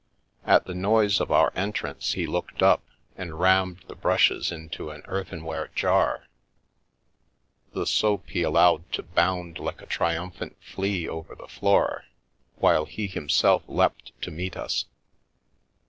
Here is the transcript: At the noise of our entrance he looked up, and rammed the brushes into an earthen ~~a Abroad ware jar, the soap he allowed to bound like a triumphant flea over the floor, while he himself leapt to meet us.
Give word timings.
At 0.47 0.65
the 0.65 0.73
noise 0.73 1.19
of 1.19 1.31
our 1.31 1.51
entrance 1.55 2.13
he 2.13 2.25
looked 2.25 2.63
up, 2.63 2.81
and 3.15 3.39
rammed 3.39 3.83
the 3.87 3.93
brushes 3.93 4.51
into 4.51 4.89
an 4.89 5.03
earthen 5.05 5.41
~~a 5.41 5.41
Abroad 5.43 5.47
ware 5.47 5.69
jar, 5.75 6.27
the 7.73 7.85
soap 7.85 8.27
he 8.31 8.41
allowed 8.41 8.91
to 8.93 9.03
bound 9.03 9.59
like 9.59 9.79
a 9.79 9.85
triumphant 9.85 10.57
flea 10.59 11.07
over 11.07 11.35
the 11.35 11.47
floor, 11.47 12.05
while 12.55 12.85
he 12.85 13.05
himself 13.05 13.61
leapt 13.67 14.19
to 14.23 14.31
meet 14.31 14.57
us. 14.57 14.85